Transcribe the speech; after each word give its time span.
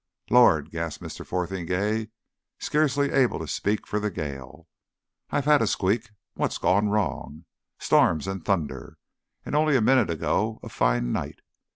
"Lord!" 0.31 0.71
gasped 0.71 1.03
Mr. 1.03 1.23
Fotheringay, 1.23 2.09
scarce 2.57 2.97
able 2.97 3.37
to 3.37 3.47
speak 3.47 3.85
for 3.85 3.99
the 3.99 4.09
gale, 4.09 4.67
"I've 5.29 5.45
had 5.45 5.61
a 5.61 5.67
squeak! 5.67 6.09
What's 6.33 6.57
gone 6.57 6.89
wrong? 6.89 7.45
Storms 7.77 8.25
and 8.25 8.43
thunder. 8.43 8.97
And 9.45 9.53
only 9.53 9.77
a 9.77 9.79
minute 9.81 10.09
ago 10.09 10.59
a 10.63 10.69
fine 10.69 11.11
night. 11.11 11.41